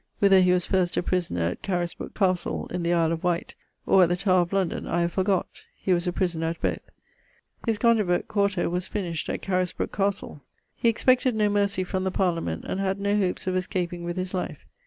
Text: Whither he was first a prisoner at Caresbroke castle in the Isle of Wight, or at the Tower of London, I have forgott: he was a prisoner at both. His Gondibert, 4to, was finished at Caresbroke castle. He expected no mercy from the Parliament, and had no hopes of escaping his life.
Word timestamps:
Whither 0.17 0.41
he 0.41 0.51
was 0.51 0.65
first 0.65 0.97
a 0.97 1.03
prisoner 1.03 1.41
at 1.41 1.61
Caresbroke 1.61 2.15
castle 2.15 2.65
in 2.71 2.81
the 2.81 2.91
Isle 2.91 3.11
of 3.11 3.23
Wight, 3.23 3.53
or 3.85 4.01
at 4.01 4.09
the 4.09 4.15
Tower 4.15 4.41
of 4.41 4.51
London, 4.51 4.87
I 4.87 5.01
have 5.01 5.13
forgott: 5.13 5.45
he 5.79 5.93
was 5.93 6.07
a 6.07 6.11
prisoner 6.11 6.47
at 6.47 6.59
both. 6.59 6.81
His 7.67 7.77
Gondibert, 7.77 8.25
4to, 8.27 8.71
was 8.71 8.87
finished 8.87 9.29
at 9.29 9.43
Caresbroke 9.43 9.91
castle. 9.95 10.41
He 10.75 10.89
expected 10.89 11.35
no 11.35 11.49
mercy 11.49 11.83
from 11.83 12.03
the 12.03 12.09
Parliament, 12.09 12.65
and 12.67 12.79
had 12.79 12.99
no 12.99 13.15
hopes 13.15 13.45
of 13.45 13.55
escaping 13.55 14.07
his 14.15 14.33
life. 14.33 14.65